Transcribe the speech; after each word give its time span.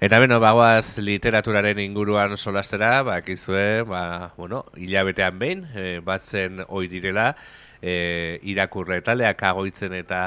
Eta 0.00 0.16
beno, 0.16 0.38
bagoaz 0.40 0.96
literaturaren 1.04 1.76
inguruan 1.82 2.38
solastera, 2.38 3.02
bakizue, 3.04 3.82
ba, 3.84 4.32
bueno, 4.38 4.62
hilabetean 4.80 5.36
behin, 5.38 5.66
e, 5.76 5.98
batzen 6.00 6.62
oi 6.68 6.86
direla, 6.88 7.34
e, 7.82 8.38
irakurre 8.48 9.02
taleak 9.04 9.44
agoitzen 9.44 9.92
eta 9.98 10.22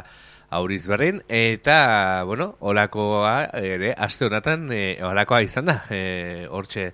auriz 0.53 0.83
berrin, 0.85 1.23
eta, 1.25 2.21
bueno, 2.29 2.51
olakoa, 2.61 3.33
ere, 3.57 3.95
aste 3.97 4.27
honatan, 4.29 4.69
e, 4.69 4.83
olakoa 5.09 5.41
izan 5.41 5.71
da, 5.71 5.79
e, 5.89 6.45
hortxe, 6.53 6.91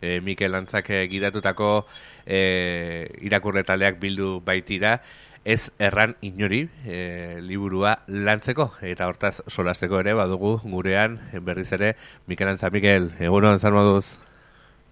e, 0.00 0.16
Mikel 0.24 0.56
Antzak 0.56 0.88
gidatutako 1.12 1.84
e, 2.24 3.10
irakurre 3.28 3.60
taleak 3.68 4.00
bildu 4.00 4.38
baitira, 4.40 5.02
ez 5.44 5.72
erran 5.78 6.16
inori 6.20 6.68
e, 6.86 7.38
liburua 7.42 7.96
lantzeko 8.06 8.70
eta 8.86 9.08
hortaz 9.10 9.40
solasteko 9.48 9.98
ere 10.00 10.14
badugu 10.14 10.58
gurean 10.62 11.18
berriz 11.42 11.72
ere 11.72 11.96
Mikel 12.26 12.48
Antza 12.48 12.70
Mikel, 12.70 13.10
egunon 13.18 13.58
zan 13.58 13.74
moduz? 13.74 14.18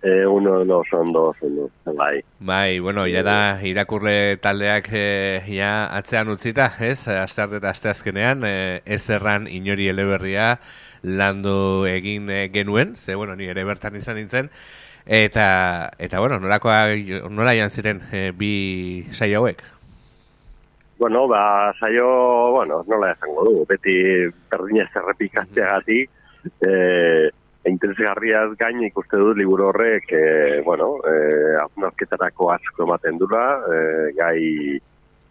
Egunon 0.03 0.67
no, 0.67 0.83
ondo, 0.93 1.35
ondo, 1.43 1.71
bai. 1.85 2.23
Bai, 2.39 2.79
bueno, 2.81 3.05
ja 3.07 3.23
da 3.23 3.61
irakurle 3.63 4.39
taldeak 4.41 4.89
e, 4.97 5.43
ja 5.45 5.91
atzean 5.93 6.31
utzita, 6.33 6.71
ez? 6.81 7.05
Aste 7.05 7.43
arte 7.45 7.59
eta 7.61 7.69
aste 7.69 7.91
azkenean, 7.91 8.47
e, 8.49 8.81
ez 8.87 9.03
erran 9.13 9.45
inori 9.47 9.91
eleberria 9.93 10.55
landu 11.03 11.85
egin 11.85 12.31
e, 12.33 12.47
genuen, 12.49 12.97
ze, 12.97 13.15
bueno, 13.15 13.37
ni 13.37 13.51
ere 13.53 13.65
bertan 13.69 13.99
izan 14.01 14.17
nintzen, 14.17 14.49
eta, 15.05 15.91
eta 15.99 16.25
bueno, 16.25 16.41
nolakoa, 16.41 16.81
nola 17.29 17.53
jan 17.59 17.71
ziren 17.71 18.01
e, 18.09 18.31
bi 18.33 19.05
saio 19.13 19.45
hauek? 19.45 19.61
Bueno, 21.01 21.27
ba, 21.27 21.73
saio, 21.81 22.51
bueno, 22.51 22.85
nola 22.87 23.15
esango 23.15 23.43
du, 23.47 23.53
beti 23.65 23.95
berdina 24.53 24.85
zerrepikatzea 24.93 25.71
gati, 25.79 26.03
e, 26.61 26.73
interesgarriaz 27.71 28.51
gain 28.61 28.83
ikuste 28.85 29.17
dut 29.17 29.41
liburu 29.41 29.71
horrek, 29.71 30.13
e, 30.13 30.61
bueno, 30.69 30.91
e, 31.09 31.57
apunazketarako 31.63 32.51
asko 32.53 32.85
ematen 32.85 33.17
dula, 33.17 33.47
e, 33.65 33.81
gai 34.21 34.45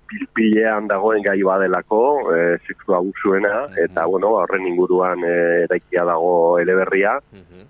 pilpilean 0.09 0.89
dagoen 0.89 1.21
gai 1.29 1.37
badelako, 1.45 2.03
e, 2.33 2.41
seksu 2.65 2.97
abusuena, 2.97 3.67
eta, 3.77 4.09
bueno, 4.09 4.39
horren 4.41 4.65
inguruan 4.73 5.21
e, 5.21 5.39
eraikia 5.69 6.09
dago 6.09 6.57
eleberria, 6.57 7.19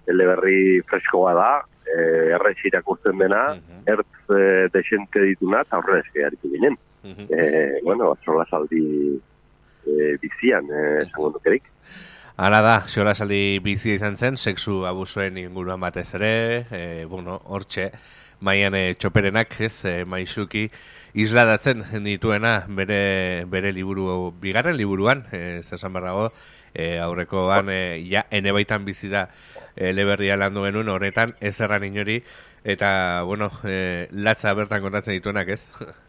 eleberri 0.08 0.62
freskoa 0.88 1.36
da, 1.36 1.54
e, 1.84 2.04
errez 2.40 2.62
irakurtzen 2.72 3.28
dena, 3.28 3.50
ertz 3.84 4.38
e, 4.40 4.70
desente 4.72 5.34
dituna, 5.34 5.68
eta 5.68 5.84
horre 5.84 6.06
ezkearik 6.06 6.48
ginen 6.48 6.80
e, 7.04 7.80
bueno, 7.84 8.18
sola 8.26 8.46
saldi 8.50 9.20
e, 9.86 10.18
bizian, 10.22 10.66
eh, 10.72 11.04
esango 11.04 11.32
dukerik. 11.32 11.64
Hala 12.40 12.62
da, 12.64 12.76
sola 12.88 13.14
saldi 13.16 13.60
bizia 13.60 13.98
izan 13.98 14.16
zen, 14.18 14.38
sexu 14.38 14.86
abusuen 14.88 15.38
inguruan 15.38 15.82
batez 15.84 16.08
ere, 16.16 16.32
e, 16.72 17.06
bueno, 17.06 17.42
hortxe, 17.52 17.90
maian 18.40 18.78
e, 18.80 18.94
txoperenak, 18.96 19.58
ez, 19.68 19.74
e, 19.84 19.94
maixuki, 20.08 20.70
isladatzen 21.20 21.84
dituena 22.06 22.54
bere, 22.70 23.44
bere 23.52 23.74
liburu, 23.76 24.32
bigarren 24.40 24.78
liburuan, 24.80 25.26
e, 25.36 25.62
zesan 25.64 25.92
barrago, 25.94 26.30
e, 26.74 26.98
aurrekoan, 27.04 27.74
e, 27.76 27.82
ja, 28.08 28.26
ene 28.32 28.56
baitan 28.56 28.86
bizi 28.88 29.12
da, 29.12 29.28
e, 29.76 29.92
leberria 29.92 30.40
landu 30.40 30.64
genuen, 30.64 30.96
horretan, 30.96 31.36
ez 31.42 31.58
erran 31.60 31.84
inori, 31.84 32.22
eta, 32.64 33.24
bueno, 33.28 33.52
e, 33.68 34.08
latza 34.12 34.54
bertan 34.56 34.86
kontatzen 34.86 35.20
dituenak, 35.20 35.58
ez? 35.58 35.66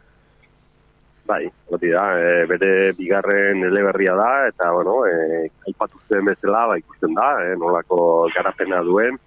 Bai, 1.26 1.44
hori 1.70 1.90
da, 1.92 2.04
e, 2.18 2.46
bere 2.50 2.92
bigarren 2.98 3.62
eleberria 3.64 4.14
da, 4.18 4.30
eta, 4.48 4.70
bueno, 4.74 5.04
e, 5.06 5.48
aipatu 5.68 6.00
zuen 6.08 6.27
bezala, 6.27 6.66
ba, 6.72 6.78
ikusten 6.80 7.14
da, 7.14 7.28
e, 7.44 7.56
nolako 7.60 8.00
garapena 8.34 8.80
duen, 8.86 9.18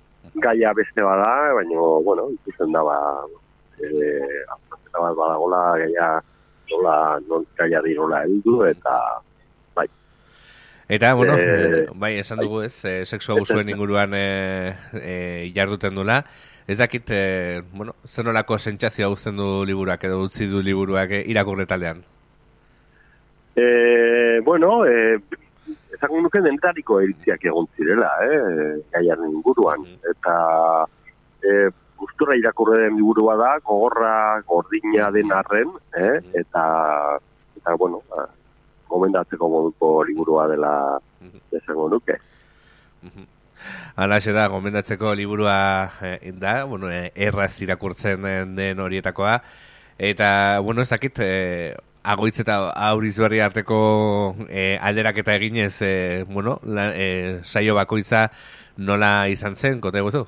gaia 0.43 0.73
beste 0.75 1.05
bada, 1.05 1.29
baina, 1.55 1.87
bueno, 2.03 2.27
ikusten 2.41 2.73
da, 2.75 2.83
ba, 2.83 2.97
e, 3.79 3.89
azpazeta 4.55 5.03
bat 5.05 5.19
badagola, 5.19 5.61
gaia, 5.83 6.09
nola, 6.71 6.97
non 7.29 7.45
gaia 7.55 7.81
di 7.85 7.93
nola 7.95 8.23
heldu, 8.23 8.63
eta, 8.67 8.97
bai. 9.75 9.87
Eta, 10.89 11.13
bueno, 11.13 11.37
e, 11.37 11.85
bai, 11.93 12.17
esan 12.19 12.41
dugu 12.41 12.65
ez, 12.67 12.75
e, 12.83 13.03
seksu 13.05 13.37
abusuen 13.37 13.69
inguruan 13.73 14.17
e, 14.17 14.25
e, 14.99 15.15
jarduten 15.55 15.95
dula, 15.95 16.23
Ez 16.67 16.77
dakit, 16.79 17.09
e, 17.11 17.61
bueno, 17.73 17.95
zenolako 18.07 18.57
sentsazioa 18.57 19.09
guzten 19.11 19.37
du 19.37 19.65
liburuak 19.67 20.03
edo 20.07 20.21
utzi 20.23 20.47
du 20.47 20.61
liburuak 20.63 21.11
e, 21.11 21.23
irakurre 21.27 21.65
taldean? 21.67 22.03
E, 23.55 24.39
bueno, 24.45 24.85
e, 24.87 25.19
ezagun 26.03 26.23
nuke 26.25 26.41
dentariko 26.43 26.99
eritziak 27.03 27.45
egon 27.47 27.67
zirela, 27.77 28.09
eh, 28.25 28.81
gaiaren 28.91 29.31
inguruan. 29.31 29.85
Eta 30.11 30.35
e, 31.43 31.69
gustura 31.99 32.35
irakurre 32.35 32.81
den 32.81 32.97
liburua 32.97 33.35
da, 33.39 33.51
gogorra 33.63 34.41
gordina 34.47 35.11
den 35.11 35.31
arren, 35.31 35.71
eh, 35.95 36.19
eta, 36.41 36.65
eta, 37.59 37.75
bueno, 37.79 38.01
ba, 38.09 38.27
gomendatzeko 38.89 39.49
moduko 39.49 39.93
liburua 40.09 40.47
dela 40.51 40.73
ezagun 41.51 41.95
nuke. 41.95 42.19
Hala 43.95 44.19
da, 44.19 44.47
gomendatzeko 44.47 45.13
liburua 45.15 45.91
eh, 46.01 46.31
da, 46.33 46.63
bueno, 46.65 46.89
eh, 46.89 47.11
erraz 47.15 47.61
irakurtzen 47.61 48.55
den 48.55 48.79
horietakoa. 48.79 49.41
Eta, 49.97 50.59
bueno, 50.59 50.81
ezakit, 50.81 51.19
eh, 51.19 51.75
agoitz 52.03 52.39
eta 52.43 52.57
auriz 52.89 53.15
berri 53.19 53.39
arteko 53.39 54.35
eh, 54.49 54.77
alderak 54.81 55.17
eta 55.23 55.35
eginez, 55.35 55.75
eh, 55.81 56.25
bueno, 56.27 56.59
la, 56.63 56.91
eh, 56.95 57.39
saio 57.43 57.75
bakoitza 57.75 58.29
nola 58.77 59.27
izan 59.29 59.55
zen, 59.55 59.79
kote 59.81 60.01
guzu? 60.01 60.25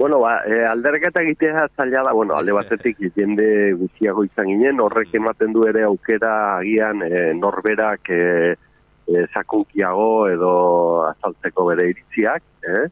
Bueno, 0.00 0.18
ba, 0.18 0.38
e, 0.48 0.62
alderaketa 0.64 1.20
egitea 1.20 1.66
zaila 1.76 2.02
da, 2.06 2.12
bueno, 2.16 2.32
alde 2.34 2.54
batetik 2.56 3.02
jende 3.12 3.74
gutxiago 3.76 4.24
izan 4.24 4.46
ginen, 4.48 4.80
horrek 4.80 5.12
ematen 5.18 5.52
du 5.52 5.66
ere 5.68 5.82
aukera 5.84 6.30
agian 6.56 7.02
e, 7.04 7.34
norberak 7.36 8.08
e, 8.08 8.22
e, 9.10 9.26
sakunkiago 9.34 10.28
edo 10.30 10.52
azaltzeko 11.08 11.66
bere 11.70 11.88
iritziak, 11.90 12.42
eh? 12.68 12.86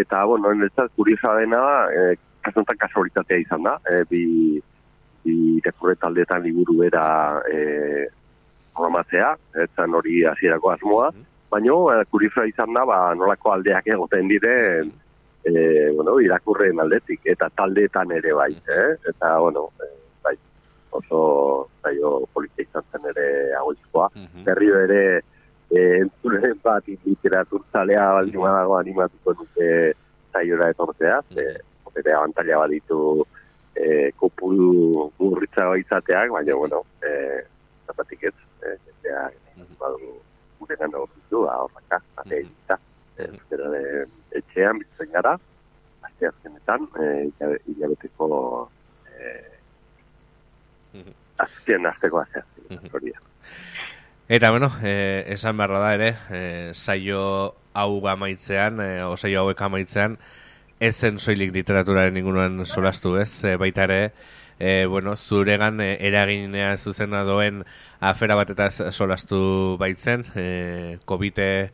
eta, 0.00 0.24
bueno, 0.24 0.52
netzat 0.54 0.92
kuriosa 0.96 1.36
dena, 1.38 1.62
e, 1.90 2.14
kasontan 2.44 2.78
kasualitatea 2.80 3.42
izan 3.42 3.66
da, 3.66 3.76
e, 3.86 4.02
bi, 4.10 4.24
bi 5.24 5.60
taldeetan 6.00 6.42
liburu 6.42 6.78
bera 6.80 7.04
e, 7.50 8.08
programatzea, 8.74 9.34
eta 9.66 9.86
hori 10.00 10.24
hasierako 10.24 10.76
asmoa, 10.76 11.10
mm 11.14 11.26
baina 11.50 11.74
e, 11.98 12.04
kuriosa 12.06 12.44
izan 12.46 12.76
da, 12.76 12.84
ba, 12.86 13.10
nolako 13.18 13.50
aldeak 13.50 13.88
egoten 13.90 14.28
diren, 14.30 14.92
e, 15.42 15.52
bueno, 15.96 16.20
irakurreen 16.22 16.78
aldetik, 16.78 17.24
eta 17.26 17.48
taldeetan 17.58 18.12
ere 18.14 18.34
bai, 18.38 18.52
eh? 18.54 18.92
eta, 19.10 19.32
bueno, 19.42 19.64
e, 19.82 19.88
bai, 20.22 20.36
oso 20.94 21.22
zaio 21.82 22.20
politia 22.32 22.68
izan 22.68 22.86
zen 22.92 23.10
ere 23.10 23.26
agoizkoa, 23.58 24.06
mm 24.14 24.46
berrio 24.46 24.78
ere, 24.84 25.02
entzule 25.70 26.54
bat 26.62 26.84
literatur 26.86 27.62
zalea 27.72 28.06
baldi 28.12 28.38
dago 28.38 28.76
animatuko 28.78 29.34
dute 29.42 29.92
saiora 30.32 30.70
etortzea, 30.70 31.20
ze 31.34 31.44
bere 31.94 32.12
abantaila 32.14 32.58
baditu 32.58 33.26
eh 33.74 34.10
kopuru 34.16 35.10
burritza 35.18 35.76
izateak, 35.76 36.30
baina 36.30 36.54
bueno, 36.54 36.82
eh 37.02 37.42
zapatik 37.86 38.22
ez, 38.24 38.34
eh 38.62 38.78
ja 39.04 39.30
badu 39.78 40.10
gure 40.58 40.76
gana 40.76 40.98
horretu, 40.98 41.46
horraka, 41.46 42.00
ate 42.16 42.36
eta 42.40 42.78
espero 43.18 43.70
de 43.70 44.06
etxean 44.30 44.78
bizitzen 44.78 45.10
gara, 45.12 45.38
aste 46.02 46.26
azkenetan, 46.26 46.86
eh 46.98 47.30
hilabeteko 47.66 48.68
eh 49.18 49.50
azken 51.38 51.86
azteko 51.86 52.18
azte 52.18 52.42
hori 52.92 53.12
Eta, 54.30 54.52
bueno, 54.52 54.70
eh, 54.84 55.24
esan 55.26 55.56
beharra 55.56 55.80
da 55.80 55.94
ere, 55.94 56.16
eh, 56.30 56.70
saio 56.72 57.56
hau 57.74 58.06
amaitzean, 58.06 58.78
eh, 58.80 59.02
saio 59.16 59.40
hauek 59.40 59.60
amaitzean, 59.60 60.18
ez 60.78 60.94
soilik 61.18 61.50
literaturaren 61.52 62.16
inguruan 62.16 62.64
solastu 62.64 63.16
ez, 63.18 63.42
eh, 63.42 63.56
baita 63.56 63.82
ere, 63.88 64.12
eh, 64.60 64.86
bueno, 64.86 65.16
zuregan 65.16 65.80
eh, 65.80 65.96
eraginea 66.00 66.76
zuzena 66.78 67.24
doen 67.24 67.64
afera 67.98 68.36
batetaz 68.36 68.94
solastu 68.94 69.76
baitzen, 69.80 70.24
eh, 70.36 70.98
COVID-e, 71.06 71.70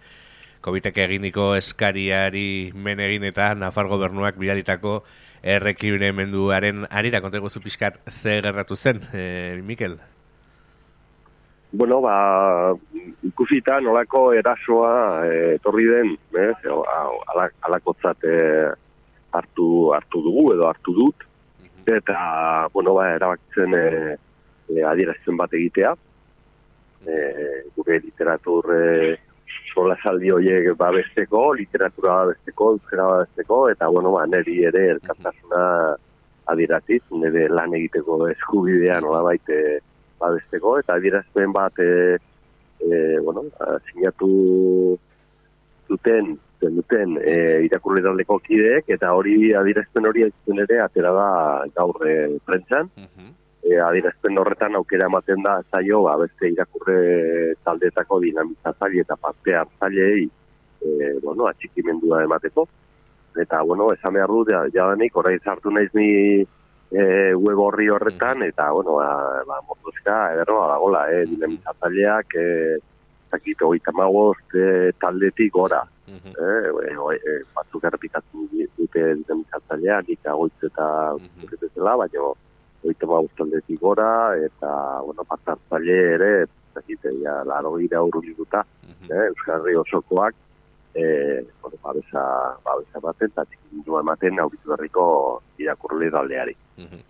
COVID-ek 0.63 0.97
eginiko 0.97 1.55
eskariari 1.57 2.73
men 2.75 3.01
egin 3.01 3.25
eta 3.25 3.55
Nafar 3.55 3.87
gobernuak 3.87 4.39
bidalitako 4.39 5.05
errekibine 5.43 6.13
menduaren 6.13 6.87
arira, 6.91 7.21
kontego 7.21 7.51
zu 7.51 7.61
pixkat 7.61 8.01
ze 8.09 8.41
gerratu 8.41 8.77
zen, 8.77 9.03
eh, 9.13 9.61
Mikel? 9.63 10.01
Bueno, 11.73 12.01
ba, 12.01 12.75
ikusita 13.27 13.81
nolako 13.81 14.33
erasoa 14.35 14.93
eh, 15.27 15.55
etorri 15.57 15.87
den, 15.91 16.15
eh, 16.39 16.53
alakotzat 17.67 18.25
eh, 18.25 18.71
hartu, 19.33 19.93
hartu 19.97 20.23
dugu 20.25 20.53
edo 20.55 20.69
hartu 20.69 20.95
dut, 20.97 21.27
eta, 21.87 22.69
bueno, 22.73 22.95
ba, 22.95 23.11
erabakitzen 23.15 23.75
eh, 23.79 24.17
eh, 24.73 24.83
adierazten 24.93 25.37
bat 25.37 25.53
egitea, 25.55 25.95
eh, 27.07 27.61
gure 27.77 28.01
literatur 28.05 28.73
eh, 28.77 29.17
sola 29.73 29.97
saldi 30.03 30.31
horiek 30.33 30.73
babesteko, 30.79 31.53
literatura 31.59 32.23
babesteko, 32.23 32.73
euskera 32.77 33.11
babesteko, 33.13 33.61
eta, 33.75 33.91
bueno, 33.93 34.15
ba, 34.17 34.25
neri 34.27 34.63
ere 34.71 34.89
elkartasuna 34.97 35.63
adiraziz, 36.47 37.03
nire 37.11 37.49
lan 37.51 37.75
egiteko 37.75 38.23
eskubidea 38.31 39.01
nola 39.03 39.23
baite 39.27 39.81
babesteko, 40.21 40.79
eta 40.81 40.97
adirazpen 40.97 41.53
bat, 41.53 41.79
e, 41.79 42.17
e, 42.81 43.19
bueno, 43.21 43.47
sinatu 43.91 44.99
zuten, 45.89 46.37
duten 46.61 47.19
e, 47.21 47.37
irakurri 47.67 48.03
daldeko 48.03 48.39
kideek, 48.45 48.89
eta 48.97 49.13
hori 49.15 49.53
adirazpen 49.55 50.07
hori 50.09 50.27
egiten 50.27 50.63
ere, 50.65 50.81
atera 50.85 51.13
da 51.15 51.29
gaur 51.77 52.01
e, 52.07 52.17
prentzan, 52.47 52.91
e, 53.67 53.77
adirazpen 53.83 54.39
horretan 54.39 54.79
aukera 54.79 55.11
ematen 55.11 55.43
da 55.45 55.59
zaio 55.71 56.03
ba, 56.07 56.17
beste 56.23 56.51
irakurre 56.53 56.99
taldeetako 57.67 58.21
dinamizatzaile 58.25 59.05
eta 59.05 59.17
parte 59.21 59.55
hartzailei 59.61 60.27
e, 60.27 61.15
bueno, 61.23 61.47
atxikimendua 61.51 62.25
emateko. 62.25 62.69
Eta, 63.37 63.61
bueno, 63.69 63.91
esan 63.93 64.15
behar 64.17 64.33
du, 64.33 64.45
jadanik, 64.49 65.17
orain 65.21 65.41
zartu 65.45 65.71
naiz 65.71 65.91
ni 65.95 66.47
e, 66.91 67.35
web 67.35 67.59
horri 67.59 67.89
horretan, 67.89 68.43
eta, 68.43 68.71
bueno, 68.71 68.97
ba, 69.01 69.43
ba 69.47 69.61
motuzka, 69.69 70.33
ederro, 70.35 70.63
adagola, 70.65 71.07
e, 71.11 71.25
dinamizatzaileak, 71.27 72.35
e, 72.35 72.79
zakit, 73.31 73.63
oita 73.63 73.93
magozt 73.93 74.55
e, 74.55 74.93
taldetik 75.01 75.53
gora. 75.53 75.83
Mm 76.07 76.19
-hmm. 76.23 76.35
e, 76.87 77.19
e, 77.31 77.43
batzuk 77.55 77.85
errepikatzen 77.85 78.49
dute 78.79 79.15
dinamizatzailea, 79.15 80.01
nik 80.09 80.27
agoitz 80.27 80.63
eta 80.63 81.15
mm 81.19 81.29
-hmm. 81.43 81.99
baina, 81.99 82.35
oite 82.85 83.07
ma 83.07 83.21
guztaldetik 83.21 83.81
gora, 83.81 84.37
eta, 84.37 85.01
bueno, 85.03 85.25
partartzaile 85.25 85.99
ere, 86.15 86.47
zakite, 86.75 87.11
ja, 87.23 87.43
laro 87.45 87.77
gira 87.77 88.03
urulituta, 88.03 88.65
mm 88.83 88.93
-hmm. 88.93 89.13
eh, 89.15 89.27
Euskarri 89.27 89.77
osokoak, 89.77 90.35
eh, 90.95 91.45
bueno, 91.63 91.77
babesa, 91.83 92.23
babesa 92.65 93.01
baten, 93.01 93.29
eta 93.33 93.45
txikindu 93.45 93.99
ematen, 93.99 94.39
auritu 94.41 94.71
berriko 94.71 95.07
irakurri 95.59 96.11
daldeari. 96.11 96.57
Mm 96.77 96.85
-hmm. 96.85 97.03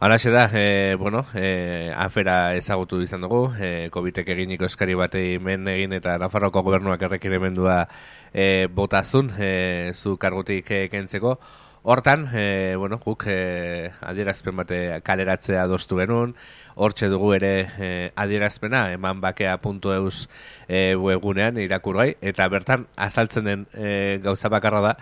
Hala 0.00 0.16
da, 0.16 0.48
e, 0.52 0.94
bueno, 0.94 1.26
e, 1.34 1.92
afera 1.96 2.54
ezagutu 2.54 3.00
izan 3.02 3.20
dugu, 3.22 3.52
e, 3.58 3.90
COVID-ek 3.90 4.28
eginiko 4.28 4.64
eskari 4.64 4.94
batei 4.94 5.40
men 5.42 5.66
egin 5.66 5.92
eta 5.92 6.18
Nafarroko 6.18 6.62
gobernuak 6.62 7.02
errekiremendua 7.02 7.88
e, 8.32 8.68
botazun 8.70 9.32
e, 9.36 9.90
zu 9.94 10.16
kargutik 10.16 10.70
kentzeko. 10.92 11.40
Hortan, 11.82 12.28
e, 12.32 12.76
bueno, 12.76 13.00
guk 13.02 13.24
e, 13.26 13.90
adierazpen 14.00 14.56
bate 14.56 15.00
kaleratzea 15.02 15.66
doztu 15.66 15.98
genuen, 15.98 16.36
hortxe 16.76 17.08
dugu 17.08 17.32
ere 17.34 17.52
e, 17.78 18.12
adierazpena, 18.14 18.92
eman 18.92 19.20
bakea.eus 19.20 20.28
e, 20.68 20.94
webunean 20.94 21.58
irakurgai, 21.58 22.12
eta 22.20 22.46
bertan 22.48 22.86
azaltzen 22.94 23.44
den 23.50 23.66
e, 23.74 24.20
gauza 24.22 24.48
bakarra 24.48 24.80
da, 24.80 24.94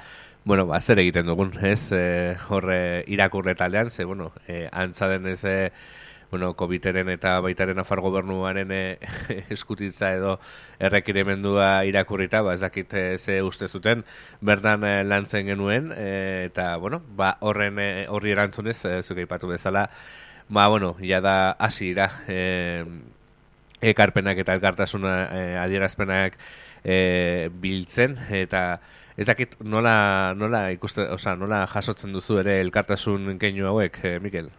bueno, 0.46 0.64
ba, 0.66 0.80
zer 0.80 1.00
egiten 1.02 1.26
dugun, 1.26 1.50
ez, 1.66 1.90
e, 1.90 2.36
horre 2.54 3.02
irakurre 3.10 3.56
taldean, 3.58 3.90
ze, 3.90 4.04
bueno, 4.06 4.30
e, 4.46 4.68
antzaden 4.70 5.26
ez, 5.26 5.40
e, 5.44 5.72
bueno, 6.30 6.52
COVID-eren 6.54 7.08
eta 7.10 7.32
baitaren 7.42 7.80
afar 7.82 7.98
gobernuaren 8.04 8.70
e, 8.76 8.98
eskutitza 9.50 10.12
edo 10.14 10.36
errekiremendua 10.78 11.84
irakurrita, 11.90 12.44
ba, 12.46 12.54
ez 12.54 12.62
dakit 12.62 12.94
ze 13.18 13.40
uste 13.42 13.66
zuten, 13.66 14.04
berdan 14.40 14.86
e, 14.86 14.92
lantzen 15.02 15.50
genuen, 15.50 15.90
e, 15.96 16.44
eta, 16.46 16.76
bueno, 16.76 17.02
ba, 17.18 17.32
horren 17.40 17.80
e, 17.82 17.88
horri 18.06 18.30
erantzunez, 18.36 18.78
e, 18.86 19.00
zuke 19.02 19.26
ipatu 19.26 19.50
bezala, 19.50 19.88
ba, 20.48 20.68
bueno, 20.68 20.94
ja 21.02 21.18
da 21.20 21.56
hasi 21.58 21.88
ira, 21.90 22.06
e, 22.28 22.84
ekarpenak 23.82 24.38
eta 24.38 24.54
elkartasuna 24.54 25.16
e, 25.26 25.42
adierazpenak 25.58 26.38
e, 26.84 27.50
biltzen, 27.50 28.14
eta 28.30 28.62
ez 29.16 29.26
dakit 29.26 29.56
nola, 29.64 30.34
nola 30.36 30.68
ikuste, 30.74 31.06
oza, 31.12 31.34
nola 31.40 31.64
jasotzen 31.72 32.12
duzu 32.12 32.40
ere 32.42 32.60
elkartasun 32.60 33.38
keinu 33.40 33.70
hauek, 33.70 33.98
e, 34.04 34.18
Mikel? 34.20 34.50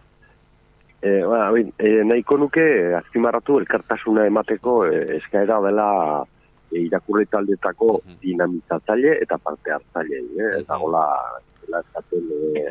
E, 1.02 1.12
ba, 1.30 1.52
e, 1.54 1.92
nahiko 2.10 2.40
nuke 2.42 2.66
azpimarratu 2.98 3.60
elkartasuna 3.62 4.26
emateko 4.26 4.80
e, 4.88 5.04
eskaera 5.20 5.60
dela 5.62 5.90
e, 6.72 6.82
irakurri 6.88 7.28
taldetako 7.30 8.00
dinamizatzaile 8.24 9.20
eta 9.22 9.38
parte 9.38 9.76
hartzaile. 9.76 10.24
E, 10.34 10.50
eta 10.64 10.80
gola, 10.82 11.06
zela 11.62 11.84
eskatzen 11.86 12.34
e, 12.34 12.66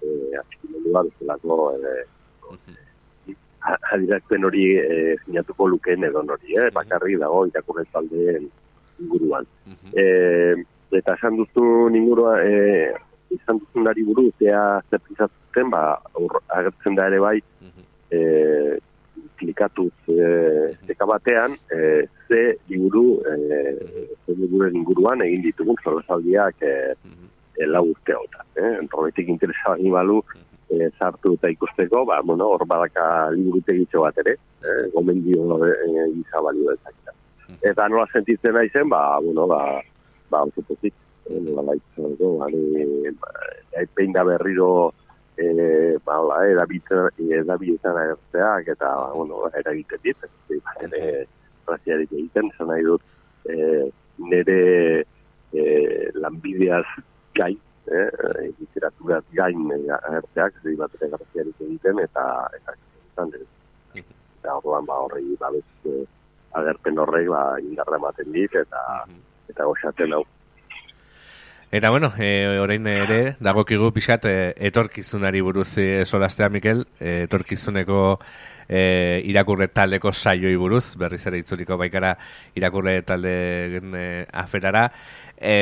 e, 0.00 0.16
azpimendu 0.40 0.96
bat, 0.96 1.12
zelako 1.20 1.60
e, 1.76 1.94
adirazten 3.92 4.44
hori 4.48 4.66
e, 4.80 5.16
zinatuko 5.26 5.68
lukeen 5.74 6.08
edo 6.08 6.24
hori, 6.24 6.56
eh? 6.56 6.70
bakarri 6.74 7.20
dago 7.20 7.44
irakurri 7.46 7.84
taldeen 7.92 8.48
inguruan. 9.02 9.46
E, 9.92 10.04
eta 10.98 11.16
esan 11.18 11.36
duzu 11.40 11.88
ningurua, 11.92 12.36
e, 12.44 12.92
izan 13.32 13.60
duzunari 13.62 14.04
buruz, 14.04 14.34
ea 14.44 14.80
zer 14.90 15.68
ba, 15.70 16.00
agertzen 16.58 16.96
da 16.96 17.06
ere 17.08 17.20
bai, 17.20 17.38
e, 18.12 18.20
klikatuz 19.36 19.92
e, 20.08 20.94
batean, 21.08 21.56
e, 21.72 22.06
ze 22.28 22.58
liburu, 22.68 23.20
e, 23.26 23.74
ze 24.26 24.36
liburu 24.36 24.70
inguruan 24.70 25.22
egin 25.22 25.42
ditugun 25.42 25.76
zorazaldiak 25.84 26.62
e, 26.62 26.94
e, 27.58 27.66
lau 27.66 27.88
urte 27.90 28.12
hau 28.12 28.26
Eh? 28.54 28.78
Entorbetik 28.80 29.28
interesa 29.28 29.76
balu, 29.76 30.22
e, 30.70 30.90
sartu 30.98 31.34
eta 31.34 31.48
ikusteko, 31.48 32.04
ba, 32.04 32.20
bueno, 32.22 32.48
hor 32.52 32.66
badaka 32.66 33.30
liburu 33.30 33.62
tegitxo 33.66 34.02
bat 34.02 34.18
ere, 34.18 34.36
e, 34.60 34.90
gomendio 34.92 35.58
e, 35.66 35.72
izabalio 36.20 36.72
ezakita. 36.72 37.12
Eta 37.62 37.88
nola 37.88 38.06
sentitzen 38.12 38.54
naizen, 38.54 38.88
ba, 38.88 39.18
bueno, 39.20 39.46
ba, 39.46 39.80
ba, 40.32 40.42
autopozik 40.46 40.96
nola 41.30 41.62
baitzen 41.70 42.16
dugu, 42.18 42.38
bale, 42.40 43.12
ba, 43.20 43.30
da 44.16 44.24
berriro 44.24 44.92
e, 45.36 45.98
ba, 46.04 46.18
hola, 46.20 46.42
erabiltzen, 46.50 47.08
erabiltzen 47.40 47.98
agertzeak, 48.04 48.68
eta, 48.74 48.90
bueno, 49.14 49.48
eragiten 49.60 50.02
dit, 50.04 50.28
ba, 50.64 50.76
ere, 50.86 51.26
raziarik 51.68 52.12
egiten, 52.12 52.50
zan 52.58 52.72
nahi 52.72 52.84
dut, 52.86 53.04
e, 53.48 53.88
nire 54.18 54.60
e, 55.52 55.64
lanbideaz 56.14 56.86
gain, 57.38 57.58
eh, 57.90 58.52
literaturaz 58.60 59.24
gain 59.34 59.70
agertzeak, 59.72 60.60
zai 60.62 60.76
bat 60.78 60.96
ere 61.00 61.12
graziarik 61.14 61.66
egiten, 61.68 62.02
eta, 62.04 62.26
eta, 62.58 62.76
eta, 62.76 63.28
eta, 63.28 64.02
eta, 64.38 64.56
orduan, 64.58 64.86
ba, 64.90 65.00
horrei, 65.06 65.26
ba, 65.40 65.52
bez, 65.54 66.06
agerpen 66.60 66.98
horrek, 67.00 67.30
ba, 67.32 67.44
indarra 67.64 68.00
ematen 68.00 68.32
dit, 68.34 68.60
eta, 68.66 68.82
eta 69.50 69.64
goxatzen 69.64 70.12
hau. 70.12 70.24
Eta 71.72 71.88
bueno, 71.88 72.12
e, 72.18 72.58
orain 72.60 72.86
ere, 72.86 73.36
dagokigu 73.40 73.94
pixat, 73.96 74.26
e, 74.28 74.52
etorkizunari 74.68 75.40
buruz 75.40 75.70
e, 75.80 76.04
solastea, 76.04 76.50
Mikel, 76.52 76.82
e, 77.00 77.22
etorkizuneko 77.24 78.18
e, 78.68 79.22
irakurre 79.24 79.70
taldeko 79.72 80.12
saioi 80.12 80.52
buruz, 80.60 80.98
berriz 81.00 81.22
ere 81.30 81.40
itzuliko 81.40 81.78
baikara 81.80 82.12
irakurre 82.60 82.98
talde 83.08 83.32
e, 83.80 84.04
aferara. 84.44 84.90
E, 85.40 85.54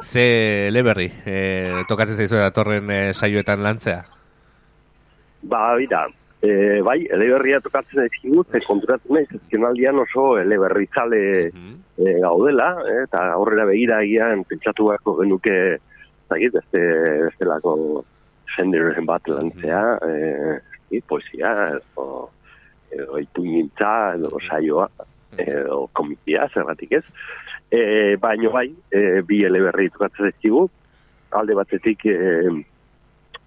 ze 0.00 0.70
leberri, 0.72 1.10
e, 1.26 1.84
tokatzen 1.92 2.16
zaizu 2.16 2.40
da 2.40 2.48
torren 2.56 2.88
e, 2.88 3.00
saioetan 3.12 3.60
lantzea? 3.62 4.00
Ba, 5.42 5.74
bida, 5.76 6.06
E, 6.38 6.50
bai, 6.86 7.00
eleberria 7.10 7.58
tokatzen 7.58 8.04
ezkigu, 8.04 8.44
ze 8.46 8.60
konturatzen 8.62 9.16
nahi, 9.16 9.26
zezkenaldian 9.26 9.98
oso 10.04 10.36
eleberritzale 10.38 11.20
mm 11.50 11.76
e, 11.98 12.12
gaudela, 12.22 12.68
e, 12.86 12.92
eta 13.08 13.24
aurrera 13.34 13.64
begira 13.66 13.96
egian 14.04 14.44
pentsatu 14.46 14.84
beharko 14.86 15.16
genuke, 15.18 15.54
zagit, 16.30 16.52
beste, 16.54 16.82
beste 17.24 17.48
lako 17.48 17.72
zenderoren 18.54 19.08
bat 19.08 19.26
lantzea, 19.26 19.80
mm 19.98 20.92
e, 20.94 21.00
poesia, 21.10 21.50
edo, 21.74 22.28
edo 22.94 23.18
itu 23.18 23.42
nintza, 23.42 24.14
edo 24.14 24.38
saioa, 24.46 24.86
edo 25.42 25.80
komikia, 25.92 26.46
zergatik 26.54 26.94
ez. 27.00 27.02
E, 27.68 27.80
baino 28.22 28.52
bai, 28.54 28.68
e, 28.94 29.02
bi 29.26 29.42
eleberri 29.44 29.90
tokatzen 29.90 30.30
ezkigu, 30.30 30.62
alde 31.34 31.58
batetik, 31.58 32.06
e, 32.06 32.54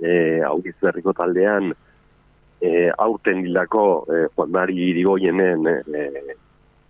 e, 0.04 0.12
augiz 0.52 0.76
berriko 0.84 1.16
taldean, 1.16 1.72
e, 2.62 2.92
aurten 2.98 3.42
dildako 3.44 4.06
e, 4.08 4.28
Juan 4.36 4.52
Mari 4.52 4.78
Irigoyenen 4.90 5.68
e, 5.68 5.76
e, 5.98 6.36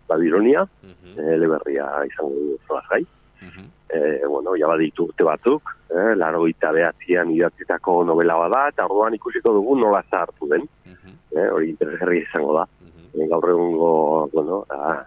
Babilonia, 0.08 0.64
uh 0.64 0.90
-huh. 0.90 1.20
e, 1.20 1.38
leberria 1.38 1.88
izango 2.06 2.36
du 2.36 2.58
gai. 2.90 3.06
Uh 3.42 3.48
-huh. 3.48 3.68
e, 3.90 4.28
bueno, 4.28 4.56
ja 4.56 4.68
baditu 4.68 5.04
urte 5.06 5.24
batzuk, 5.24 5.64
e, 5.90 6.16
laro 6.16 6.46
gita 6.46 6.72
behatzean 6.72 7.32
idatzitako 7.32 8.04
novela 8.04 8.36
bada, 8.36 8.68
eta 8.68 8.86
orduan 8.86 9.14
ikusiko 9.14 9.54
dugu 9.54 9.76
nola 9.76 10.04
zahartu 10.12 10.48
den. 10.50 10.62
Uh 10.62 10.92
-huh. 10.92 11.14
e, 11.38 11.50
hori 11.50 11.70
interesgarri 11.70 12.20
izango 12.20 12.54
da. 12.54 12.68
-huh. 13.14 13.24
e, 13.24 13.28
gaur 13.28 13.50
egungo, 13.50 14.30
bueno, 14.34 14.66
a, 14.70 15.06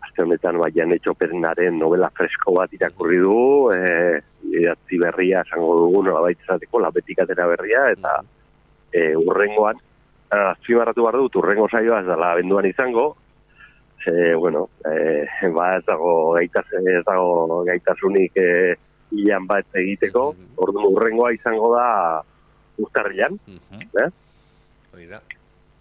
azte 0.00 0.22
honetan 0.22 0.58
baian 0.58 0.92
etxoperenaren 0.92 1.78
novela 1.78 2.10
fresko 2.10 2.52
bat 2.52 2.72
irakurri 2.72 3.18
du, 3.18 3.70
e, 3.72 4.20
idatzi 4.42 4.98
berria 4.98 5.44
izango 5.46 5.76
dugu 5.84 6.02
nola 6.02 6.20
baitzateko, 6.20 6.80
labetik 6.80 7.18
atera 7.20 7.46
berria, 7.46 7.90
eta 7.90 8.20
uh 8.20 8.24
-huh. 8.24 8.26
e, 8.92 9.16
urrengoan, 9.16 9.76
azpimarratu 10.30 11.02
behar 11.02 11.16
dut, 11.16 11.36
urrengo 11.36 11.68
saioa 11.68 12.00
ez 12.00 12.06
dela 12.06 12.32
abenduan 12.32 12.66
izango, 12.66 13.16
ze, 14.04 14.34
bueno, 14.34 14.68
e, 14.84 15.48
ba 15.54 15.76
ez 15.76 15.84
dago 15.84 16.32
gaitas, 16.32 16.66
ez 16.72 17.04
dago 17.04 17.62
gaitasunik 17.64 18.32
e, 18.36 18.76
ian 19.12 19.46
bat 19.46 19.66
egiteko, 19.74 20.32
Mhm. 20.32 20.52
orduan 20.56 20.86
urrengoa 20.94 21.32
izango 21.32 21.74
da 21.74 22.22
uztarrilan, 22.78 23.38
Mhm. 23.46 23.80
eh? 23.98 24.08
Hori 24.92 25.06
da. 25.06 25.20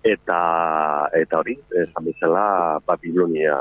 eta 0.04 1.10
eta 1.14 1.40
hori, 1.40 1.58
esan 1.76 2.06
bezala 2.06 2.80
Babilonia 2.88 3.56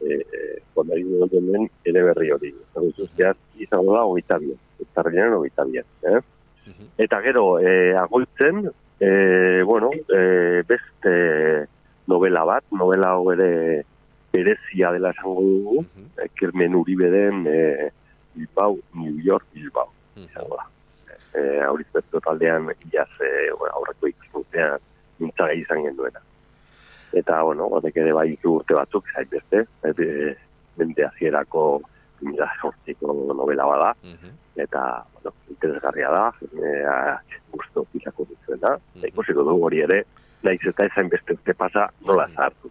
e, 0.00 0.12
e, 0.14 0.60
kondari 0.74 1.02
den 1.02 1.68
ere 1.84 2.02
berri 2.02 2.30
hori. 2.30 2.54
Zago 2.74 2.90
zuzteaz, 2.96 3.36
izango 3.58 3.94
da 3.94 4.04
hogeita 4.04 4.38
bien, 4.38 4.58
uztarrilan 4.78 5.32
hogeita 5.34 5.64
bien, 5.64 5.84
eh? 6.02 6.20
Mhm. 6.66 6.86
Eta 6.98 7.20
gero, 7.22 7.58
e, 7.58 7.94
agoitzen, 7.96 8.70
e, 9.00 9.62
bueno, 9.62 9.90
e, 10.08 10.62
beste 10.66 11.68
novela 12.06 12.44
bat, 12.44 12.64
novela 12.70 13.10
hau 13.16 13.32
ere 13.32 13.84
berezia 14.32 14.92
dela 14.92 15.10
esango 15.10 15.40
dugu, 15.42 15.80
Mhm. 15.82 16.06
e, 16.22 16.28
Kermen 16.34 16.74
Uribe 16.74 17.10
den 17.10 17.46
e, 17.46 17.90
Bilbao, 18.34 18.78
New 18.94 19.18
York, 19.20 19.44
Bilbao, 19.52 19.90
izango 20.16 20.56
da. 20.56 20.66
E, 21.34 21.60
Aurizberto 21.60 22.20
taldean, 22.20 22.70
iaz, 22.92 23.08
e, 23.20 23.50
aurreko 23.72 24.06
ikuspuntean, 24.08 24.78
mintzagai 25.18 25.58
izan 25.60 25.82
genuena. 25.84 26.20
Eta, 27.12 27.42
bueno, 27.42 27.66
honek 27.66 27.96
ere 27.96 28.12
bai 28.12 28.38
urte 28.44 28.74
batzuk, 28.74 29.04
zain 29.14 29.28
beste, 29.30 29.66
e, 29.84 30.36
mende 30.76 31.04
hasierako 31.04 31.82
mila 32.20 32.48
sortziko 32.60 33.12
novela 33.34 33.64
bada, 33.64 33.94
Mhm. 34.02 34.30
eta 34.56 35.04
bueno, 35.14 35.32
interesgarria 35.50 36.08
da, 36.10 36.32
e, 36.42 36.84
gusto 37.52 37.84
pilako 37.92 38.24
duzuena, 38.24 38.76
Mhm. 38.78 38.98
eta 38.98 39.06
ikusiko 39.08 39.42
dugu 39.42 39.66
hori 39.66 39.80
ere, 39.80 40.04
naiz 40.42 40.60
eta 40.66 40.84
ezain 40.84 41.08
beste 41.08 41.32
urte 41.32 41.54
pasa 41.54 41.90
nola 42.00 42.26
Mhm. 42.26 42.34
zahartu. 42.34 42.70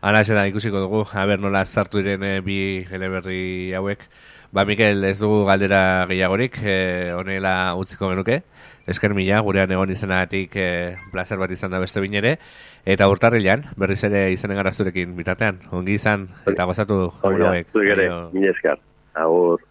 Hala 0.00 0.22
da 0.22 0.46
ikusiko 0.46 0.78
dugu, 0.78 1.04
haber 1.12 1.40
nola 1.40 1.64
zartu 1.64 2.02
diren 2.02 2.22
eh, 2.22 2.40
bi 2.44 2.86
eleberri 2.92 3.72
hauek. 3.74 4.04
Ba, 4.52 4.64
Mikel, 4.64 5.02
ez 5.04 5.18
dugu 5.18 5.44
galdera 5.48 6.06
gehiagorik, 6.06 6.58
eh, 6.62 7.12
honela 7.16 7.74
utziko 7.80 8.10
genuke. 8.12 8.42
Esker 8.86 9.14
mila, 9.16 9.40
gurean 9.42 9.72
egon 9.74 9.90
izanagatik 9.90 10.54
eh, 10.62 10.96
placer 11.10 11.40
bat 11.40 11.50
izan 11.50 11.74
da 11.74 11.80
beste 11.82 12.00
binere. 12.04 12.36
Eta 12.86 13.08
urtarrilan, 13.10 13.66
berriz 13.76 14.02
ere 14.06 14.28
izanen 14.32 14.60
gara 14.60 14.72
zurekin 14.72 15.16
bitartean. 15.16 15.64
Ongi 15.74 15.96
izan, 15.98 16.28
eta 16.46 16.68
gozatu 16.70 17.08
hauek. 17.24 17.72
zuek 17.72 17.96
ere, 17.96 18.10
mila 18.36 18.52
esker. 18.54 18.78
Agur. 19.16 19.65